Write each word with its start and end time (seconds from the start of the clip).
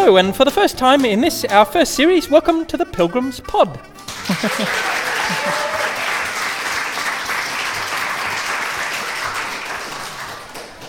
Hello, 0.00 0.16
and 0.16 0.34
for 0.34 0.44
the 0.44 0.50
first 0.52 0.78
time 0.78 1.04
in 1.04 1.22
this, 1.22 1.44
our 1.46 1.64
first 1.64 1.94
series, 1.94 2.30
welcome 2.30 2.64
to 2.66 2.76
the 2.76 2.86
Pilgrims 2.86 3.40
Pod. 3.40 3.68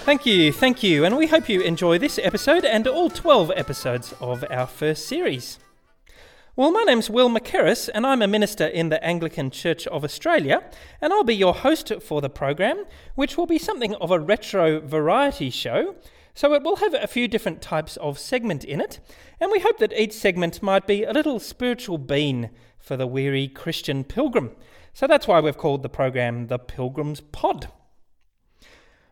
thank 0.05 0.27
you, 0.27 0.54
thank 0.54 0.84
you, 0.84 1.05
and 1.05 1.18
we 1.18 1.26
hope 1.26 1.50
you 1.50 1.62
enjoy 1.62 1.98
this 1.98 2.20
episode 2.22 2.64
and 2.64 2.86
all 2.86 3.09
12 3.09 3.52
episodes 3.55 4.14
of 4.22 4.45
our 4.52 4.68
first 4.68 5.08
series. 5.08 5.57
Well, 6.55 6.71
my 6.71 6.84
name's 6.84 7.10
Will 7.10 7.32
McKerris, 7.32 7.89
and 7.91 8.05
I'm 8.05 8.21
a 8.21 8.28
minister 8.28 8.68
in 8.68 8.89
the 8.89 9.04
Anglican 9.04 9.50
Church 9.50 9.88
of 9.88 10.04
Australia, 10.04 10.70
and 11.02 11.12
I'll 11.12 11.23
be 11.23 11.36
your 11.36 11.55
host 11.55 11.91
for 12.04 12.21
the 12.21 12.30
program, 12.30 12.86
which 13.16 13.38
will 13.38 13.48
be 13.48 13.57
something 13.57 13.96
of 13.96 14.12
a 14.12 14.20
retro 14.20 14.80
variety 14.80 15.49
show. 15.49 15.96
So 16.34 16.54
it 16.54 16.64
will 16.64 16.78
have 16.78 16.94
a 16.94 17.08
few 17.08 17.28
different 17.28 17.62
types 17.62 17.98
of 17.98 18.20
segment 18.20 18.64
in 18.64 18.80
it, 18.80 19.00
and 19.40 19.52
we 19.52 19.60
hope 19.60 19.78
that 19.80 19.94
each 19.94 20.14
segment 20.14 20.64
might 20.64 20.88
be 20.88 21.04
a 21.04 21.14
little 21.14 21.40
spiritual 21.40 21.98
bean 21.98 22.50
for 22.80 22.96
the 22.96 23.08
weary 23.08 23.48
Christian 23.48 24.04
pilgrim. 24.04 24.52
So 24.94 25.08
that's 25.08 25.28
why 25.28 25.40
we've 25.40 25.58
called 25.58 25.84
the 25.84 25.90
program 25.90 26.48
the 26.48 26.60
Pilgrim's 26.60 27.22
Pod. 27.22 27.70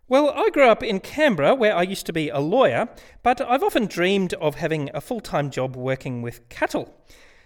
Well, 0.09 0.29
I 0.29 0.49
grew 0.51 0.69
up 0.69 0.83
in 0.83 1.01
Canberra 1.01 1.53
where 1.53 1.75
I 1.75 1.81
used 1.81 2.05
to 2.05 2.13
be 2.13 2.29
a 2.29 2.39
lawyer, 2.39 2.87
but 3.23 3.41
I've 3.41 3.63
often 3.63 3.87
dreamed 3.87 4.33
of 4.35 4.55
having 4.55 4.89
a 4.93 5.01
full 5.01 5.19
time 5.19 5.49
job 5.49 5.75
working 5.75 6.21
with 6.21 6.47
cattle. 6.47 6.95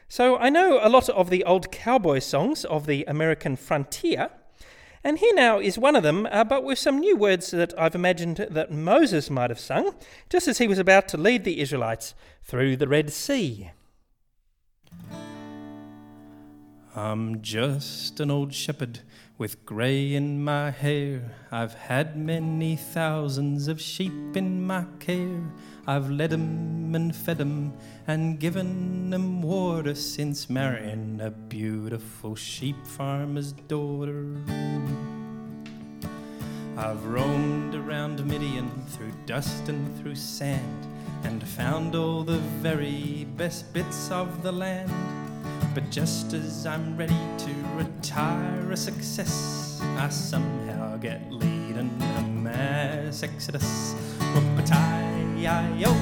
So 0.08 0.38
I 0.38 0.50
know 0.50 0.80
a 0.80 0.90
lot 0.90 1.10
of 1.10 1.30
the 1.30 1.44
old 1.44 1.72
cowboy 1.72 2.20
songs 2.20 2.64
of 2.66 2.86
the 2.86 3.04
American 3.06 3.56
frontier, 3.56 4.30
and 5.04 5.18
here 5.18 5.34
now 5.34 5.60
is 5.60 5.78
one 5.78 5.96
of 5.96 6.04
them, 6.04 6.28
uh, 6.32 6.44
but 6.44 6.64
with 6.64 6.78
some 6.78 7.00
new 7.00 7.16
words 7.16 7.52
that 7.52 7.73
I've 7.78 7.96
imagined 7.96 8.48
that 8.50 8.72
Moses 8.72 9.30
might 9.30 9.50
have 9.50 9.60
sung 9.60 9.96
just 10.30 10.48
as 10.48 10.60
he 10.60 10.68
was 10.68 10.77
about 10.80 11.07
to 11.10 11.18
lead 11.18 11.44
the 11.44 11.60
Israelites 11.60 12.13
through 12.44 12.77
the 12.77 12.88
Red 12.88 13.12
Sea. 13.12 13.72
I'm 16.96 17.41
just 17.41 18.20
an 18.20 18.29
old 18.29 18.54
shepherd 18.54 18.99
with 19.42 19.66
grey 19.66 20.14
in 20.14 20.44
my 20.44 20.70
hair. 20.70 21.20
I've 21.52 21.74
had 21.74 22.16
many 22.16 22.76
thousands 22.76 23.68
of 23.68 23.82
sheep 23.82 24.38
in 24.38 24.64
my 24.64 24.86
care. 25.00 25.42
I've 25.88 26.12
led 26.12 26.32
'em 26.32 26.94
and 26.94 27.16
fed 27.16 27.42
'em 27.42 27.74
and 28.06 28.40
given 28.40 29.12
'em 29.12 29.42
water 29.42 29.96
since 29.96 30.48
marrying 30.48 31.20
a 31.20 31.32
beautiful 31.32 32.36
sheep 32.36 32.86
farmer's 32.86 33.52
daughter. 33.68 34.28
I've 36.78 37.04
roamed 37.04 37.74
around 37.74 38.24
Midian 38.24 38.70
through 38.90 39.14
dust 39.26 39.70
and 39.70 39.84
through 39.98 40.18
sand 40.18 40.86
and 41.24 41.42
found 41.42 41.96
all 41.96 42.24
the 42.24 42.44
very 42.62 43.26
best 43.38 43.74
bits 43.74 44.12
of 44.12 44.44
the 44.44 44.52
land. 44.52 45.21
But 45.74 45.90
just 45.90 46.34
as 46.34 46.66
I'm 46.66 46.98
ready 46.98 47.16
to 47.38 47.54
retire 47.76 48.72
a 48.72 48.76
success, 48.76 49.80
I 49.98 50.10
somehow 50.10 50.98
get 50.98 51.32
lead 51.32 51.78
in 51.78 51.90
a 52.18 52.22
mass 52.24 53.24
exodus. 53.24 53.96
Whoop-a-tie-I-O, 54.34 55.94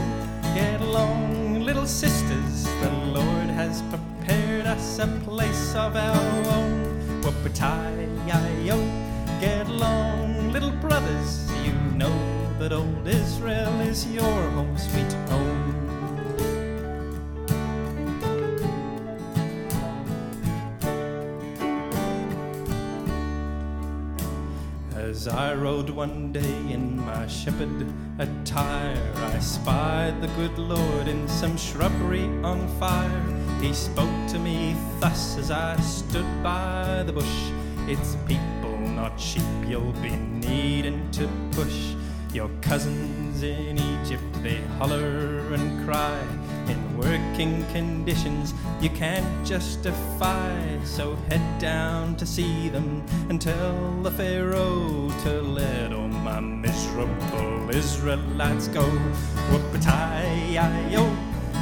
get 0.55 0.81
along, 0.81 1.61
little 1.61 1.85
sisters. 1.85 2.63
The 2.81 2.91
Lord 3.13 3.49
has 3.49 3.83
prepared 3.83 4.65
us 4.65 4.97
a 4.97 5.07
place 5.23 5.75
of 5.75 5.95
our 5.95 6.45
own. 6.55 7.21
Whoop-a-tie-I-O, 7.21 8.77
get 9.39 9.67
along, 9.67 10.51
little 10.51 10.71
brothers. 10.81 11.47
You 11.63 11.73
know 11.95 12.17
that 12.57 12.73
old 12.73 13.07
Israel 13.07 13.79
is 13.81 14.07
your 14.11 14.49
home, 14.49 14.75
sweet 14.79 15.13
home. 15.29 15.58
I 25.31 25.53
rode 25.53 25.89
one 25.89 26.31
day 26.31 26.55
in 26.71 26.97
my 27.05 27.27
shepherd 27.27 27.85
attire, 28.17 29.13
I 29.15 29.39
spied 29.39 30.21
the 30.21 30.27
good 30.29 30.57
Lord 30.57 31.07
in 31.07 31.27
some 31.27 31.55
shrubbery 31.57 32.25
on 32.43 32.67
fire. 32.79 33.23
He 33.61 33.73
spoke 33.73 34.27
to 34.29 34.39
me 34.39 34.75
thus 34.99 35.37
as 35.37 35.51
I 35.51 35.75
stood 35.77 36.25
by 36.43 37.03
the 37.05 37.13
bush. 37.13 37.51
It's 37.87 38.17
people, 38.27 38.77
not 38.79 39.19
sheep, 39.19 39.43
you'll 39.67 39.93
be 40.01 40.15
needing 40.15 41.09
to 41.11 41.29
push. 41.51 41.93
Your 42.33 42.49
cousins 42.61 43.43
in 43.43 43.77
Egypt, 43.77 44.23
they 44.43 44.61
holler 44.77 45.53
and 45.53 45.85
cry. 45.85 46.38
In 46.69 46.97
working 46.97 47.65
conditions 47.73 48.53
you 48.79 48.89
can't 48.91 49.45
justify. 49.45 50.53
So 50.83 51.15
head 51.29 51.59
down 51.59 52.15
to 52.17 52.25
see 52.25 52.69
them 52.69 53.03
and 53.29 53.41
tell 53.41 54.01
the 54.03 54.11
Pharaoh 54.11 55.11
to 55.23 55.41
let 55.41 55.91
all 55.91 56.07
my 56.07 56.39
miserable 56.39 57.69
Israelites 57.71 58.67
go. 58.67 58.83
Whoop-a-tie-I-O, 59.51 61.03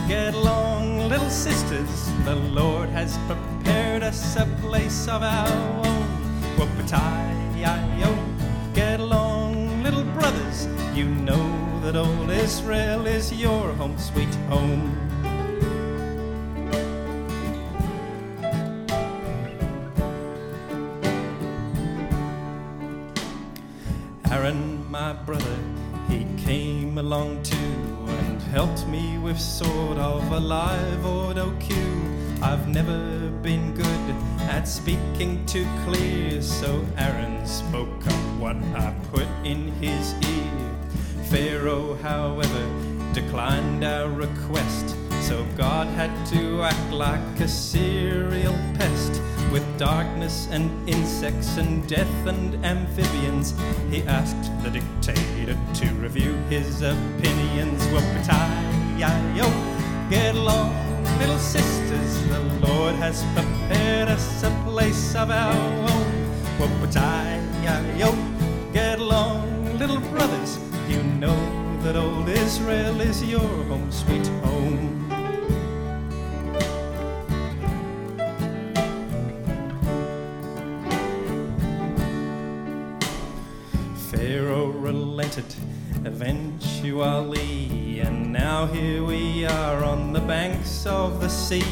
get 0.08 0.34
along, 0.34 1.08
little 1.08 1.30
sisters. 1.30 2.12
The 2.26 2.36
Lord 2.36 2.90
has 2.90 3.18
prepared 3.28 4.04
us 4.04 4.36
a 4.36 4.46
place 4.62 5.08
of 5.08 5.24
our 5.24 5.48
own. 5.86 6.08
Whoop-a-tie-I-O, 6.58 8.12
get 8.74 9.00
along, 9.00 9.84
little 9.84 10.04
brothers. 10.04 10.68
You 10.94 11.06
know 11.06 11.57
that 11.88 11.96
old 11.96 12.30
Israel 12.30 13.08
is 13.08 13.32
your 13.32 13.72
home, 13.76 13.98
sweet 13.98 14.36
home. 14.50 14.92
Aaron, 24.30 24.92
my 24.92 25.14
brother, 25.14 25.58
he 26.10 26.26
came 26.36 26.98
along 26.98 27.42
too 27.44 27.56
and 27.56 28.42
helped 28.42 28.86
me 28.88 29.18
with 29.20 29.40
sort 29.40 29.98
of 29.98 30.30
a 30.34 30.40
live 30.42 31.06
auto 31.06 31.56
cue. 31.58 32.02
I've 32.42 32.68
never 32.68 33.30
been 33.42 33.74
good 33.74 34.16
at 34.50 34.68
speaking 34.68 35.46
too 35.46 35.66
clear, 35.86 36.42
so 36.42 36.86
Aaron 36.98 37.48
spoke 37.48 38.06
up 38.08 38.40
what 38.42 38.58
I 38.76 38.94
put 39.14 39.28
in 39.46 39.72
his 39.80 40.14
ear. 40.28 40.77
Pharaoh, 41.30 41.96
however, 41.96 42.66
declined 43.14 43.84
our 43.84 44.10
request, 44.10 44.96
so 45.22 45.46
God 45.58 45.88
had 45.88 46.26
to 46.28 46.62
act 46.62 46.92
like 46.92 47.40
a 47.42 47.48
serial 47.50 48.56
pest. 48.76 49.22
With 49.52 49.66
darkness 49.78 50.48
and 50.52 50.72
insects 50.88 51.58
and 51.58 51.86
death 51.86 52.28
and 52.28 52.56
amphibians, 52.66 53.54
he 53.90 54.04
asked 54.04 54.52
the 54.64 54.70
dictator 54.70 55.58
to 55.76 55.94
review 55.96 56.34
his 56.50 56.82
opinions. 56.82 57.86
Whoop-a-tie-yo, 57.88 59.50
get 60.10 60.34
along, 60.34 60.74
little 61.20 61.40
sisters. 61.40 62.26
The 62.30 62.40
Lord 62.68 62.96
has 62.96 63.26
prepared 63.34 64.08
us 64.08 64.44
a 64.44 64.52
place 64.66 65.14
of 65.14 65.30
our 65.30 65.54
own. 65.54 66.12
Whoop-a-tie-yo, 66.58 68.16
get 68.72 69.00
along, 69.00 69.78
little 69.78 70.00
brothers. 70.00 70.58
You 70.88 71.04
know 71.04 71.80
that 71.84 71.98
old 71.98 72.30
Israel 72.30 73.02
is 73.02 73.22
your 73.24 73.40
home, 73.40 73.92
sweet 73.92 74.26
home. 74.46 75.10
Pharaoh 84.10 84.68
relented 84.68 85.54
eventually, 86.06 88.00
and 88.00 88.32
now 88.32 88.66
here 88.68 89.04
we 89.04 89.46
are 89.46 89.84
on 89.84 90.14
the 90.14 90.22
banks 90.22 90.86
of 90.86 91.20
the 91.20 91.30
sea. 91.30 91.66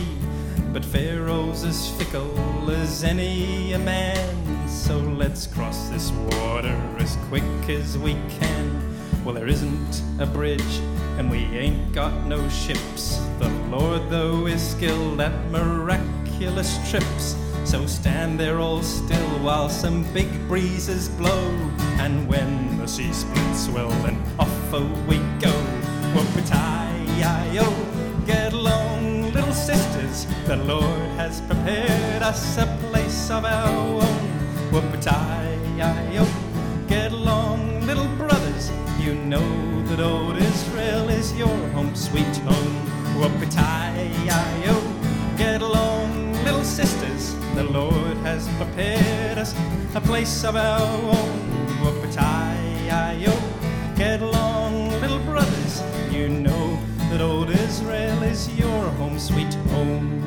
But 0.74 0.84
Pharaoh's 0.84 1.64
as 1.64 1.90
fickle 1.92 2.70
as 2.70 3.06
any 3.06 3.72
a 3.72 3.80
man, 3.80 4.68
so 4.68 4.98
let's 4.98 5.48
cross 5.48 5.88
this 5.88 6.12
water 6.12 6.76
as 7.00 7.16
quick 7.30 7.70
as 7.70 7.98
we 7.98 8.16
can. 8.40 8.75
Well, 9.26 9.34
there 9.34 9.48
isn't 9.48 10.04
a 10.20 10.28
bridge, 10.28 10.80
and 11.18 11.32
we 11.32 11.40
ain't 11.58 11.92
got 11.94 12.14
no 12.28 12.48
ships. 12.48 13.20
The 13.40 13.50
Lord, 13.72 14.08
though, 14.08 14.46
is 14.46 14.62
skilled 14.62 15.20
at 15.20 15.34
miraculous 15.50 16.78
trips. 16.92 17.36
So 17.64 17.88
stand 17.88 18.40
there 18.40 18.60
all 18.60 18.84
still 18.84 19.40
while 19.40 19.68
some 19.68 20.04
big 20.14 20.30
breezes 20.48 21.10
blow. 21.10 21.50
And 21.98 22.28
when 22.28 22.78
the 22.78 22.88
sea 22.88 23.12
splits, 23.12 23.68
well, 23.70 23.90
then 24.04 24.22
off 24.38 24.72
we 25.08 25.18
go. 25.40 25.52
Whoop-a-tie-I-O, 26.14 27.66
get 28.28 28.54
along, 28.54 29.34
little 29.34 29.54
sisters. 29.54 30.28
The 30.46 30.58
Lord 30.58 31.10
has 31.18 31.42
prepared 31.42 32.22
us 32.22 32.60
a 32.60 32.68
place 32.92 33.32
of 33.32 33.44
our 33.44 34.04
own. 34.04 34.30
Whoop-a-tie-I-O, 34.72 36.28
get 36.88 37.12
along, 37.12 37.88
little 37.88 38.06
brothers. 38.06 38.25
Know 39.26 39.82
that 39.88 40.00
old 40.00 40.38
Israel 40.38 41.10
is 41.10 41.36
your 41.36 41.58
home, 41.70 41.96
sweet 41.96 42.38
home. 42.46 42.76
Whoopie-tie-yo. 43.18 44.76
Get 45.36 45.64
along, 45.64 46.34
little 46.44 46.64
sisters. 46.64 47.34
The 47.56 47.64
Lord 47.64 48.18
has 48.18 48.48
prepared 48.50 49.40
us 49.40 49.56
a 49.96 50.02
place 50.02 50.44
of 50.44 50.56
our 50.56 50.80
own. 50.80 51.40
Whoopie-tie-yo. 51.82 53.34
Get 53.96 54.22
along, 54.22 54.90
little 55.02 55.20
brothers. 55.22 55.82
You 56.12 56.30
know 56.30 56.80
that 57.10 57.20
old 57.20 57.50
Israel 57.50 58.22
is 58.22 58.48
your 58.60 58.90
home, 59.00 59.18
sweet 59.18 59.56
home. 59.74 60.22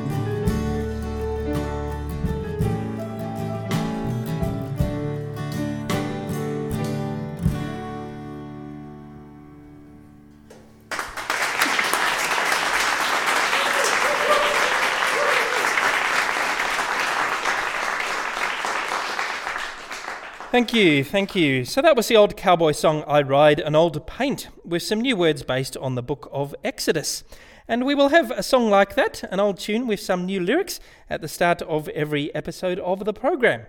Thank 20.51 20.73
you, 20.73 21.03
thank 21.03 21.35
you. 21.35 21.63
So 21.63 21.79
that 21.83 21.95
was 21.95 22.07
the 22.07 22.17
old 22.17 22.35
cowboy 22.35 22.71
song 22.71 23.03
I 23.05 23.21
Ride 23.21 23.59
an 23.59 23.75
Old 23.75 24.07
Paint 24.07 24.47
with 24.65 24.81
some 24.81 24.99
new 24.99 25.15
words 25.15 25.43
based 25.43 25.77
on 25.77 25.93
the 25.93 26.01
book 26.01 26.27
of 26.31 26.55
Exodus. 26.63 27.23
And 27.67 27.85
we 27.85 27.93
will 27.93 28.09
have 28.09 28.31
a 28.31 28.41
song 28.41 28.67
like 28.67 28.95
that, 28.95 29.21
an 29.31 29.39
old 29.39 29.59
tune 29.59 29.85
with 29.85 29.99
some 29.99 30.25
new 30.25 30.39
lyrics, 30.39 30.79
at 31.07 31.21
the 31.21 31.27
start 31.27 31.61
of 31.61 31.87
every 31.89 32.33
episode 32.33 32.79
of 32.79 33.05
the 33.05 33.13
program. 33.13 33.67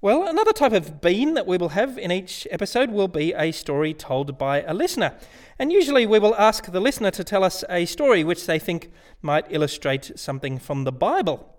Well, 0.00 0.26
another 0.26 0.54
type 0.54 0.72
of 0.72 1.02
bean 1.02 1.34
that 1.34 1.46
we 1.46 1.58
will 1.58 1.70
have 1.70 1.98
in 1.98 2.10
each 2.10 2.48
episode 2.50 2.90
will 2.90 3.08
be 3.08 3.34
a 3.34 3.52
story 3.52 3.92
told 3.92 4.38
by 4.38 4.62
a 4.62 4.72
listener. 4.72 5.14
And 5.58 5.70
usually 5.70 6.06
we 6.06 6.18
will 6.18 6.34
ask 6.36 6.72
the 6.72 6.80
listener 6.80 7.10
to 7.10 7.22
tell 7.22 7.44
us 7.44 7.64
a 7.68 7.84
story 7.84 8.24
which 8.24 8.46
they 8.46 8.58
think 8.58 8.90
might 9.20 9.44
illustrate 9.50 10.18
something 10.18 10.58
from 10.58 10.84
the 10.84 10.92
Bible. 10.92 11.54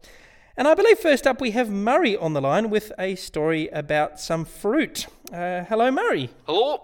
And 0.57 0.67
I 0.67 0.73
believe 0.73 0.99
first 0.99 1.27
up 1.27 1.41
we 1.41 1.51
have 1.51 1.69
Murray 1.69 2.15
on 2.15 2.33
the 2.33 2.41
line 2.41 2.69
with 2.69 2.91
a 2.97 3.15
story 3.15 3.67
about 3.69 4.19
some 4.19 4.45
fruit. 4.45 5.07
Uh, 5.33 5.63
hello, 5.65 5.91
Murray. 5.91 6.29
Hello? 6.45 6.81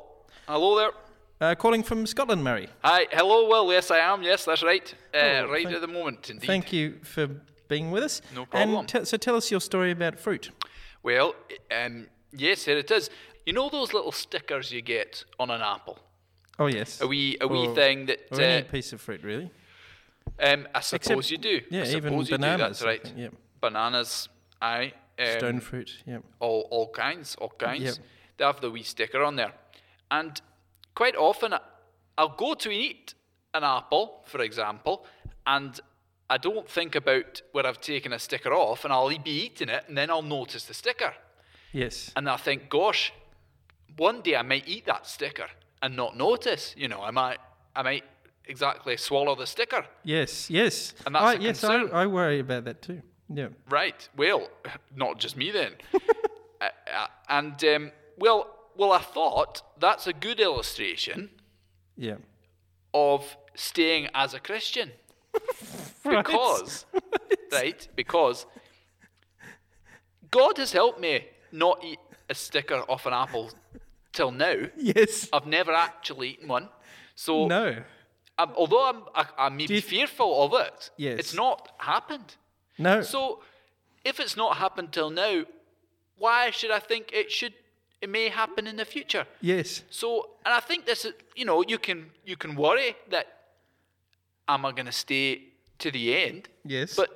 Hello 0.47 0.75
there. 0.77 0.91
Uh, 1.39 1.56
calling 1.56 1.81
from 1.81 2.06
Scotland, 2.06 2.44
Murray. 2.44 2.68
Hi, 2.83 3.07
hello, 3.12 3.47
Well, 3.47 3.71
Yes, 3.71 3.89
I 3.89 4.00
am. 4.00 4.21
Yes, 4.23 4.45
that's 4.45 4.62
right. 4.62 4.94
Uh, 5.13 5.18
Oh, 5.18 5.47
right 5.50 5.63
thank- 5.63 5.75
at 5.75 5.81
the 5.81 5.88
moment, 5.88 6.29
indeed. 6.29 6.45
Thank 6.45 6.73
you 6.73 7.00
for 7.03 7.27
being 7.68 7.91
with 7.91 8.03
us. 8.03 8.21
No 8.35 8.45
problem. 8.45 8.75
And 8.79 8.88
te- 8.89 9.06
so 9.06 9.18
tell 9.18 9.35
us 9.35 9.50
your 9.50 9.62
story 9.62 9.91
about 9.91 10.19
fruit. 10.19 10.51
Well, 11.01 11.33
um, 11.71 12.07
yes, 12.33 12.65
here 12.65 12.77
it 12.77 12.91
is. 12.91 13.09
You 13.45 13.53
know 13.53 13.69
those 13.69 13.94
little 13.94 14.12
stickers 14.12 14.71
you 14.71 14.81
get 14.81 15.24
on 15.39 15.50
an 15.50 15.62
apple? 15.62 15.97
Oh, 16.59 16.67
yes. 16.67 17.01
A 17.01 17.07
wee, 17.07 17.38
a 17.41 17.47
wee 17.47 17.67
Or- 17.67 17.74
thing 17.74 18.06
that. 18.07 18.19
Or 18.31 18.39
any 18.41 18.67
Uh, 18.67 18.69
piece 18.69 18.94
of 18.94 19.01
fruit, 19.01 19.24
really. 19.24 19.50
um, 20.39 20.67
I 20.75 20.81
suppose 20.81 21.31
Except- 21.31 21.31
you 21.31 21.38
do. 21.38 21.62
yeah, 21.71 21.83
I 21.83 21.95
even 21.95 22.19
you 22.19 22.25
bananas, 22.25 22.57
do. 22.59 22.63
That's 22.63 22.83
right. 22.83 23.03
think, 23.03 23.17
yep. 23.17 23.33
Bananas, 23.61 24.29
aye. 24.61 24.93
Um, 25.19 25.37
Stone 25.37 25.59
fruit, 25.59 26.03
yeah. 26.07 26.19
all, 26.39 26.67
all 26.71 26.89
kinds, 26.89 27.35
all 27.35 27.53
kinds. 27.57 27.83
Yep. 27.83 27.95
They 28.37 28.45
have 28.45 28.61
the 28.61 28.71
wee 28.71 28.83
sticker 28.83 29.23
on 29.23 29.35
there. 29.35 29.53
And 30.09 30.41
quite 30.95 31.15
often, 31.15 31.53
I'll 32.17 32.35
go 32.35 32.55
to 32.55 32.71
eat 32.71 33.13
an 33.53 33.63
apple, 33.63 34.23
for 34.25 34.41
example, 34.41 35.05
and 35.45 35.79
I 36.29 36.37
don't 36.37 36.67
think 36.67 36.95
about 36.95 37.41
where 37.51 37.67
I've 37.67 37.81
taken 37.81 38.13
a 38.13 38.19
sticker 38.19 38.53
off, 38.53 38.83
and 38.83 38.93
I'll 38.93 39.09
be 39.09 39.31
eating 39.31 39.69
it, 39.69 39.83
and 39.87 39.97
then 39.97 40.09
I'll 40.09 40.21
notice 40.21 40.65
the 40.65 40.73
sticker. 40.73 41.13
Yes. 41.71 42.11
And 42.15 42.29
I 42.29 42.37
think, 42.37 42.69
gosh, 42.69 43.13
one 43.97 44.21
day 44.21 44.35
I 44.35 44.41
might 44.41 44.67
eat 44.67 44.85
that 44.85 45.05
sticker 45.05 45.47
and 45.81 45.95
not 45.95 46.17
notice. 46.17 46.73
You 46.77 46.87
know, 46.87 47.01
I 47.01 47.11
might, 47.11 47.37
I 47.75 47.81
might 47.83 48.03
exactly 48.45 48.97
swallow 48.97 49.35
the 49.35 49.45
sticker. 49.45 49.85
Yes, 50.03 50.49
yes. 50.49 50.93
And 51.05 51.15
that's 51.15 51.25
I, 51.25 51.33
a 51.33 51.39
yes, 51.39 51.63
I. 51.63 51.83
I 51.83 52.07
worry 52.07 52.39
about 52.39 52.65
that 52.65 52.81
too. 52.81 53.01
Yeah. 53.33 53.49
Right. 53.69 54.07
Well, 54.17 54.47
not 54.95 55.19
just 55.19 55.37
me 55.37 55.51
then. 55.51 55.73
uh, 56.61 56.65
uh, 56.93 57.07
and 57.29 57.63
um, 57.63 57.91
well, 58.17 58.47
well, 58.75 58.91
I 58.91 58.99
thought 58.99 59.61
that's 59.79 60.07
a 60.07 60.13
good 60.13 60.39
illustration 60.39 61.29
Yeah. 61.97 62.17
of 62.93 63.37
staying 63.55 64.09
as 64.13 64.33
a 64.33 64.39
Christian 64.39 64.91
Right. 66.05 66.25
because, 66.25 66.85
right? 67.51 67.87
Because 67.95 68.45
God 70.29 70.57
has 70.57 70.71
helped 70.71 70.99
me 70.99 71.25
not 71.51 71.83
eat 71.83 71.99
a 72.29 72.35
sticker 72.35 72.83
off 72.89 73.05
an 73.05 73.13
apple 73.13 73.51
till 74.13 74.31
now. 74.31 74.55
Yes. 74.77 75.29
I've 75.33 75.45
never 75.47 75.73
actually 75.73 76.29
eaten 76.31 76.47
one. 76.47 76.69
So, 77.15 77.47
No. 77.47 77.75
um, 78.37 78.53
although 78.55 78.89
I'm, 78.89 79.03
I, 79.13 79.25
I 79.45 79.49
may 79.49 79.67
be 79.67 79.81
fearful 79.81 80.43
of 80.43 80.53
it, 80.65 80.89
Yes. 80.97 81.19
it's 81.19 81.33
not 81.33 81.69
happened. 81.77 82.35
No. 82.81 83.01
So, 83.01 83.41
if 84.03 84.19
it's 84.19 84.35
not 84.35 84.57
happened 84.57 84.91
till 84.91 85.09
now, 85.09 85.43
why 86.17 86.51
should 86.51 86.71
I 86.71 86.79
think 86.79 87.11
it 87.13 87.31
should? 87.31 87.53
It 88.01 88.09
may 88.09 88.29
happen 88.29 88.65
in 88.65 88.77
the 88.77 88.85
future. 88.85 89.25
yes. 89.41 89.83
So, 89.91 90.29
and 90.43 90.53
I 90.55 90.59
think 90.59 90.85
this 90.87 91.05
is, 91.05 91.13
you 91.35 91.45
know, 91.45 91.63
you 91.67 91.77
can 91.77 92.09
you 92.25 92.35
can 92.35 92.55
worry 92.55 92.95
that 93.09 93.27
am 94.47 94.65
I 94.65 94.71
going 94.71 94.87
to 94.87 94.91
stay 94.91 95.43
to 95.79 95.91
the 95.91 96.15
end? 96.15 96.49
Yes. 96.65 96.95
But 96.95 97.09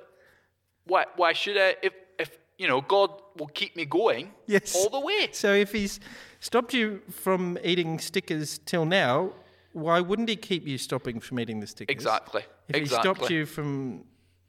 why 0.86 1.06
why 1.16 1.32
should 1.32 1.56
I? 1.56 1.74
If 1.82 1.92
if 2.18 2.30
you 2.58 2.68
know, 2.68 2.80
God 2.80 3.10
will 3.36 3.48
keep 3.48 3.74
me 3.76 3.84
going 3.84 4.32
Yes. 4.46 4.74
all 4.76 4.88
the 4.88 5.00
way. 5.00 5.28
So 5.32 5.52
if 5.52 5.72
he's 5.72 5.98
stopped 6.40 6.72
you 6.72 7.02
from 7.10 7.58
eating 7.64 7.98
stickers 7.98 8.58
till 8.64 8.84
now, 8.86 9.32
why 9.72 10.00
wouldn't 10.00 10.28
he 10.28 10.36
keep 10.36 10.66
you 10.66 10.78
stopping 10.78 11.20
from 11.20 11.38
eating 11.40 11.60
the 11.60 11.66
stickers? 11.66 11.92
Exactly. 11.92 12.42
If 12.68 12.76
exactly. 12.76 12.82
he 12.82 13.02
stopped 13.02 13.30
you 13.30 13.44
from 13.46 14.04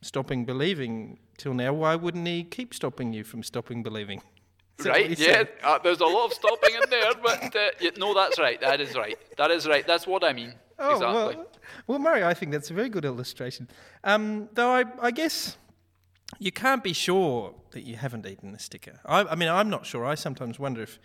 stopping 0.07 0.45
believing 0.45 1.19
till 1.37 1.53
now, 1.53 1.73
why 1.73 1.95
wouldn't 1.95 2.25
he 2.25 2.43
keep 2.43 2.73
stopping 2.73 3.13
you 3.13 3.23
from 3.23 3.43
stopping 3.43 3.83
believing? 3.83 4.21
Is 4.79 4.85
that 4.85 4.91
what 4.91 4.97
Right? 4.99 5.19
Yeah. 5.19 5.43
Uh, 5.63 5.79
there's 5.79 5.99
a 5.99 6.05
lot 6.05 6.25
of 6.27 6.33
stopping 6.33 6.75
in 6.75 6.89
there, 6.89 7.11
but 7.23 7.55
uh, 7.55 7.59
yeah, 7.81 7.91
no, 7.97 8.13
that's 8.13 8.39
right. 8.39 8.59
That 8.61 8.79
is 8.79 8.95
right. 8.95 9.17
That 9.37 9.51
is 9.51 9.67
right. 9.67 9.85
That's 9.85 10.05
what 10.07 10.23
I 10.23 10.33
mean. 10.33 10.53
Oh, 10.79 10.93
exactly. 10.93 11.35
well, 11.35 11.47
well, 11.87 11.99
Murray, 11.99 12.23
I 12.23 12.33
think 12.35 12.51
that's 12.51 12.69
a 12.69 12.73
very 12.73 12.89
good 12.89 13.03
illustration. 13.03 13.67
Um, 14.03 14.49
though 14.53 14.69
I, 14.69 14.83
I 15.01 15.11
guess 15.11 15.57
you 16.37 16.51
can't 16.51 16.83
be 16.83 16.93
sure 16.93 17.55
that 17.71 17.81
you 17.81 17.95
haven't 17.95 18.27
eaten 18.27 18.53
a 18.53 18.59
sticker. 18.59 18.99
I, 19.05 19.23
I 19.23 19.35
mean, 19.35 19.49
I'm 19.49 19.69
not 19.69 19.85
sure. 19.87 20.05
I 20.05 20.13
sometimes 20.13 20.59
wonder 20.59 20.83
if 20.83 20.99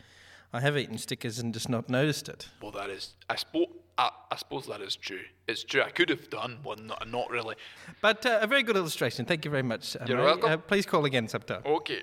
I 0.53 0.61
have 0.61 0.77
eaten 0.77 0.99
stickers 0.99 1.39
and 1.39 1.55
just 1.55 1.71
not 1.71 1.89
noticed 1.89 2.29
it. 2.29 2.49
Well, 2.61 2.73
that 2.73 2.91
is. 2.91 3.15
I 3.31 3.37
suppose. 3.37 3.69
I, 3.99 4.11
I 4.31 4.37
suppose 4.37 4.67
that 4.67 4.81
is 4.81 4.97
true. 4.97 5.21
It's 5.47 5.65
true. 5.65 5.83
I 5.83 5.91
could 5.91 6.09
have 6.09 6.31
done 6.31 6.59
one, 6.63 6.87
not, 6.87 7.07
not 7.09 7.31
really. 7.31 7.57
But 8.01 8.25
uh, 8.25 8.39
a 8.41 8.47
very 8.47 8.63
good 8.63 8.77
illustration. 8.77 9.25
Thank 9.27 9.45
you 9.45 9.51
very 9.51 9.63
much. 9.63 9.97
uh, 9.97 10.05
You're 10.07 10.23
welcome. 10.23 10.51
Uh, 10.51 10.57
please 10.57 10.87
call 10.87 11.05
again 11.05 11.29
sometime. 11.29 11.63
Okay. 11.67 12.03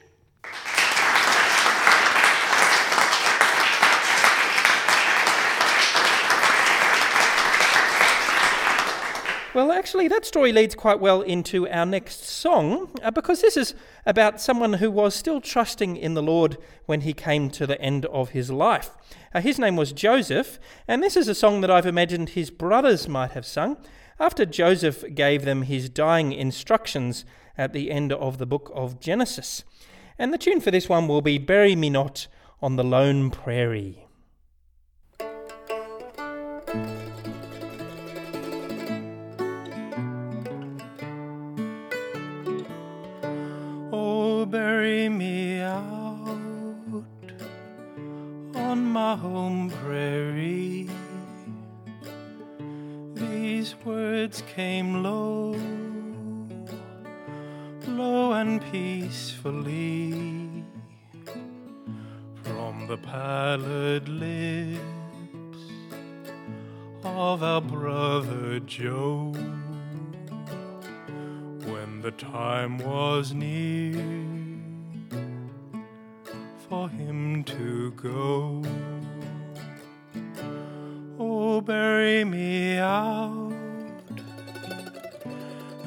Well, 9.59 9.73
actually, 9.73 10.07
that 10.07 10.25
story 10.25 10.53
leads 10.53 10.73
quite 10.73 11.01
well 11.01 11.21
into 11.21 11.67
our 11.67 11.85
next 11.85 12.23
song 12.23 12.91
uh, 13.03 13.11
because 13.11 13.41
this 13.41 13.57
is 13.57 13.75
about 14.05 14.39
someone 14.39 14.71
who 14.71 14.89
was 14.89 15.13
still 15.13 15.41
trusting 15.41 15.97
in 15.97 16.13
the 16.13 16.23
Lord 16.23 16.57
when 16.85 17.01
he 17.01 17.11
came 17.11 17.49
to 17.49 17.67
the 17.67 17.79
end 17.81 18.05
of 18.05 18.29
his 18.29 18.49
life. 18.49 18.91
Uh, 19.33 19.41
his 19.41 19.59
name 19.59 19.75
was 19.75 19.91
Joseph, 19.91 20.59
and 20.87 21.03
this 21.03 21.17
is 21.17 21.27
a 21.27 21.35
song 21.35 21.59
that 21.59 21.69
I've 21.69 21.85
imagined 21.85 22.29
his 22.29 22.51
brothers 22.51 23.09
might 23.09 23.31
have 23.31 23.45
sung 23.45 23.75
after 24.17 24.45
Joseph 24.45 25.03
gave 25.13 25.43
them 25.43 25.63
his 25.63 25.89
dying 25.89 26.31
instructions 26.31 27.25
at 27.57 27.73
the 27.73 27.91
end 27.91 28.13
of 28.13 28.37
the 28.37 28.45
book 28.45 28.71
of 28.73 29.01
Genesis. 29.01 29.65
And 30.17 30.33
the 30.33 30.37
tune 30.37 30.61
for 30.61 30.71
this 30.71 30.87
one 30.87 31.05
will 31.05 31.21
be 31.21 31.37
Bury 31.37 31.75
Me 31.75 31.89
Not 31.89 32.27
on 32.61 32.77
the 32.77 32.83
Lone 32.85 33.29
Prairie. 33.29 34.08
Lips 63.98 64.79
of 67.03 67.41
our 67.41 67.62
brother 67.62 68.60
Joe 68.60 69.34
when 71.65 72.01
the 72.01 72.12
time 72.12 72.77
was 72.77 73.34
near 73.34 73.93
for 76.69 76.88
him 76.89 77.43
to 77.46 77.91
go. 77.91 78.63
Oh, 81.17 81.62
bury 81.62 82.24
me 82.24 82.77
out 82.77 83.53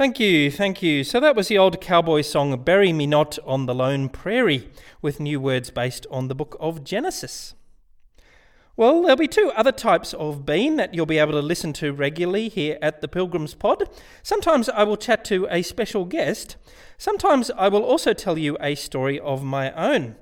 Thank 0.00 0.18
you, 0.18 0.50
thank 0.50 0.82
you. 0.82 1.04
So 1.04 1.20
that 1.20 1.36
was 1.36 1.48
the 1.48 1.58
old 1.58 1.78
cowboy 1.82 2.22
song 2.22 2.62
Bury 2.62 2.90
Me 2.90 3.06
Not 3.06 3.38
on 3.44 3.66
the 3.66 3.74
Lone 3.74 4.08
Prairie, 4.08 4.70
with 5.02 5.20
new 5.20 5.38
words 5.38 5.70
based 5.70 6.06
on 6.10 6.28
the 6.28 6.34
book 6.34 6.56
of 6.58 6.84
Genesis. 6.84 7.52
Well, 8.78 9.02
there'll 9.02 9.16
be 9.18 9.28
two 9.28 9.52
other 9.54 9.72
types 9.72 10.14
of 10.14 10.46
bean 10.46 10.76
that 10.76 10.94
you'll 10.94 11.04
be 11.04 11.18
able 11.18 11.32
to 11.32 11.42
listen 11.42 11.74
to 11.74 11.92
regularly 11.92 12.48
here 12.48 12.78
at 12.80 13.02
the 13.02 13.08
Pilgrims 13.08 13.52
Pod. 13.52 13.90
Sometimes 14.22 14.70
I 14.70 14.84
will 14.84 14.96
chat 14.96 15.22
to 15.26 15.46
a 15.50 15.60
special 15.60 16.06
guest. 16.06 16.56
Sometimes 16.96 17.50
I 17.50 17.68
will 17.68 17.84
also 17.84 18.14
tell 18.14 18.38
you 18.38 18.56
a 18.58 18.76
story 18.76 19.20
of 19.20 19.44
my 19.44 19.70
own. 19.72 20.16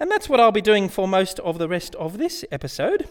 And 0.00 0.10
that's 0.10 0.28
what 0.28 0.40
I'll 0.40 0.50
be 0.50 0.60
doing 0.60 0.88
for 0.88 1.06
most 1.06 1.38
of 1.38 1.58
the 1.58 1.68
rest 1.68 1.94
of 1.94 2.18
this 2.18 2.44
episode. 2.50 3.08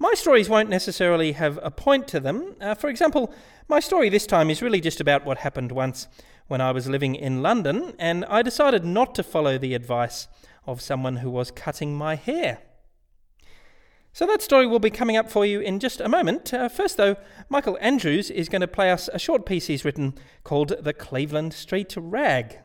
My 0.00 0.12
stories 0.14 0.48
won't 0.48 0.68
necessarily 0.68 1.32
have 1.32 1.58
a 1.60 1.72
point 1.72 2.06
to 2.08 2.20
them. 2.20 2.54
Uh, 2.60 2.74
for 2.74 2.88
example, 2.88 3.34
my 3.68 3.80
story 3.80 4.08
this 4.08 4.28
time 4.28 4.48
is 4.48 4.62
really 4.62 4.80
just 4.80 5.00
about 5.00 5.24
what 5.24 5.38
happened 5.38 5.72
once 5.72 6.06
when 6.46 6.60
I 6.60 6.70
was 6.70 6.88
living 6.88 7.16
in 7.16 7.42
London 7.42 7.94
and 7.98 8.24
I 8.26 8.42
decided 8.42 8.84
not 8.84 9.14
to 9.16 9.24
follow 9.24 9.58
the 9.58 9.74
advice 9.74 10.28
of 10.66 10.80
someone 10.80 11.16
who 11.16 11.30
was 11.30 11.50
cutting 11.50 11.96
my 11.96 12.14
hair. 12.14 12.58
So 14.12 14.24
that 14.26 14.40
story 14.40 14.66
will 14.66 14.78
be 14.78 14.90
coming 14.90 15.16
up 15.16 15.30
for 15.30 15.44
you 15.44 15.60
in 15.60 15.80
just 15.80 16.00
a 16.00 16.08
moment. 16.08 16.54
Uh, 16.54 16.68
first, 16.68 16.96
though, 16.96 17.16
Michael 17.48 17.78
Andrews 17.80 18.30
is 18.30 18.48
going 18.48 18.60
to 18.60 18.68
play 18.68 18.92
us 18.92 19.08
a 19.12 19.18
short 19.18 19.46
piece 19.46 19.66
he's 19.66 19.84
written 19.84 20.14
called 20.44 20.74
The 20.80 20.92
Cleveland 20.92 21.54
Street 21.54 21.94
Rag. 21.96 22.58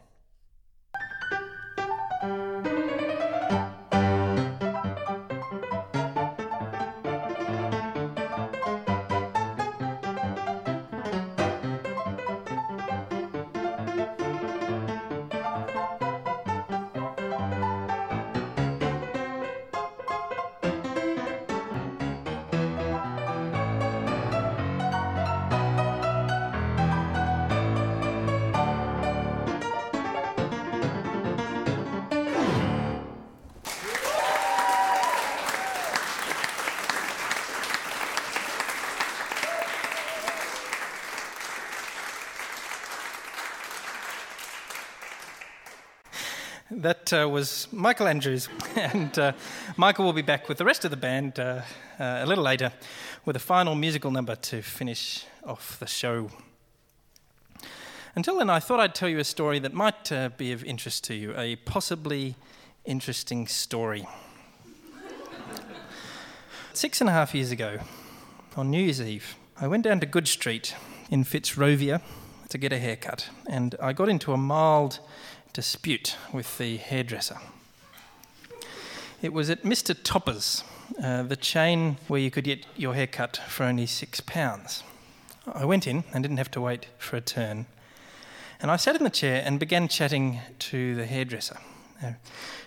That 46.84 47.14
uh, 47.14 47.30
was 47.30 47.70
Michael 47.72 48.10
Andrews, 48.10 48.50
and 48.76 49.18
uh, 49.18 49.32
Michael 49.78 50.04
will 50.04 50.12
be 50.12 50.22
back 50.22 50.50
with 50.50 50.58
the 50.58 50.66
rest 50.66 50.84
of 50.84 50.92
the 50.92 50.98
band 50.98 51.40
uh, 51.40 51.62
uh, 51.98 52.20
a 52.22 52.26
little 52.26 52.44
later 52.44 52.74
with 53.24 53.38
a 53.38 53.40
final 53.40 53.74
musical 53.74 54.12
number 54.12 54.36
to 54.36 54.62
finish 54.62 55.24
off 55.46 55.80
the 55.80 55.88
show. 55.88 56.30
Until 58.16 58.38
then, 58.38 58.50
I 58.50 58.60
thought 58.60 58.82
I'd 58.82 58.94
tell 58.96 59.08
you 59.08 59.20
a 59.20 59.24
story 59.24 59.60
that 59.60 59.74
might 59.74 60.12
uh, 60.12 60.32
be 60.36 60.52
of 60.52 60.62
interest 60.66 61.06
to 61.06 61.14
you, 61.14 61.34
a 61.38 61.56
possibly 61.56 62.36
interesting 62.84 63.48
story. 63.48 64.06
Six 66.74 67.00
and 67.00 67.10
a 67.10 67.14
half 67.14 67.34
years 67.34 67.52
ago, 67.52 67.80
on 68.58 68.70
New 68.70 68.84
Year's 68.84 69.02
Eve, 69.02 69.38
I 69.56 69.70
went 69.70 69.86
down 69.86 70.02
to 70.02 70.06
Goodge 70.06 70.34
Street 70.34 70.76
in 71.10 71.24
Fitzrovia 71.24 72.02
to 72.50 72.58
get 72.58 72.74
a 72.74 72.78
haircut, 72.78 73.30
and 73.48 73.74
I 73.82 73.94
got 73.94 74.10
into 74.10 74.34
a 74.34 74.38
mild 74.38 75.00
dispute 75.54 76.18
with 76.34 76.58
the 76.58 76.78
hairdresser. 76.78 77.38
It 79.22 79.32
was 79.32 79.50
at 79.50 79.64
Mr. 79.64 79.96
Topper's, 80.04 80.64
uh, 81.02 81.24
the 81.24 81.36
chain 81.36 81.98
where 82.08 82.20
you 82.20 82.30
could 82.30 82.44
get 82.44 82.66
your 82.76 82.94
hair 82.96 83.08
cut 83.08 83.38
for 83.48 83.64
only 83.64 83.86
six 83.86 84.20
pounds. 84.20 84.84
I 85.52 85.64
went 85.66 85.88
in 85.88 86.04
and 86.12 86.24
didn't 86.24 86.38
have 86.38 86.52
to 86.52 86.62
wait 86.62 86.88
for 86.98 87.18
a 87.18 87.22
turn. 87.22 87.68
And 88.60 88.72
I 88.72 88.78
sat 88.78 88.96
in 88.96 89.04
the 89.04 89.10
chair 89.10 89.44
and 89.46 89.60
began 89.60 89.88
chatting 89.88 90.40
to 90.60 90.96
the 90.96 91.06
hairdresser. 91.06 91.58
Uh, 92.04 92.14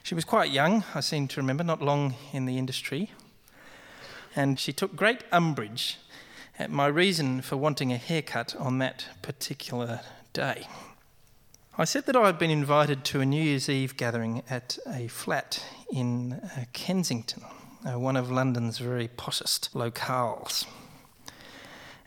she 0.02 0.14
was 0.14 0.24
quite 0.24 0.50
young, 0.50 0.84
I 0.94 1.00
seem 1.00 1.28
to 1.28 1.40
remember, 1.40 1.64
not 1.64 1.82
long 1.82 2.14
in 2.32 2.46
the 2.46 2.58
industry. 2.58 3.12
And 4.34 4.60
she 4.60 4.72
took 4.72 4.94
great 4.94 5.24
umbrage 5.32 5.98
at 6.58 6.70
my 6.70 6.86
reason 6.86 7.42
for 7.42 7.56
wanting 7.56 7.92
a 7.92 7.96
haircut 7.96 8.54
on 8.56 8.78
that 8.78 9.06
particular 9.22 10.00
day. 10.32 10.68
I 11.78 11.84
said 11.84 12.06
that 12.06 12.16
I 12.16 12.24
had 12.24 12.38
been 12.38 12.50
invited 12.50 13.04
to 13.04 13.20
a 13.20 13.26
New 13.26 13.42
Year's 13.42 13.68
Eve 13.68 13.98
gathering 13.98 14.42
at 14.48 14.78
a 14.86 15.08
flat 15.08 15.62
in 15.92 16.32
uh, 16.32 16.64
Kensington, 16.72 17.42
uh, 17.86 17.98
one 17.98 18.16
of 18.16 18.30
London's 18.30 18.78
very 18.78 19.08
poshest 19.08 19.72
locales. 19.74 20.64